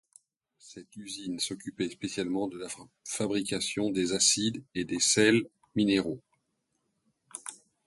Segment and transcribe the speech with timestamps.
[0.57, 2.69] Cette usine s'occupait spécialement de la
[3.07, 6.23] fabrication des acides et des sels minéraux.